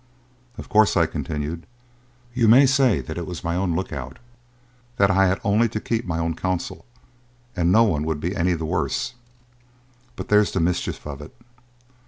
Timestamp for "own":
3.55-3.75, 6.17-6.35